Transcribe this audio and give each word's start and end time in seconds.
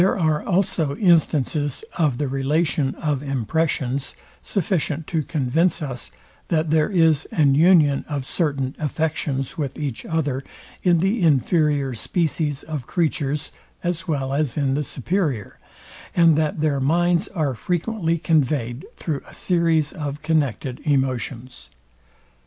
There 0.01 0.17
are 0.17 0.41
also 0.43 0.95
instances 0.95 1.83
of 1.95 2.17
the 2.17 2.27
relation 2.27 2.95
of 2.95 3.21
impressions, 3.21 4.15
sufficient 4.41 5.05
to 5.05 5.21
convince 5.21 5.79
us, 5.79 6.09
that 6.47 6.71
there 6.71 6.89
is 6.89 7.25
an 7.25 7.53
union 7.53 8.03
of 8.07 8.25
certain 8.25 8.75
affections 8.79 9.59
with 9.59 9.77
each 9.77 10.03
other 10.03 10.43
in 10.81 10.97
the 10.97 11.21
inferior 11.21 11.93
species 11.93 12.63
of 12.63 12.87
creatures 12.87 13.51
as 13.83 14.07
well 14.07 14.33
as 14.33 14.57
in 14.57 14.73
the 14.73 14.83
superior, 14.83 15.59
and 16.15 16.35
that 16.35 16.61
their 16.61 16.79
minds 16.79 17.27
are 17.27 17.53
frequently 17.53 18.17
conveyed 18.17 18.87
through 18.97 19.21
a 19.27 19.35
series 19.35 19.93
of 19.93 20.23
connected 20.23 20.81
emotions. 20.83 21.69